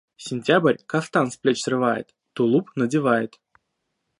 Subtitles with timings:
[0.27, 3.33] Сентябрь кафтан с плеч срывает, тулуп надевает.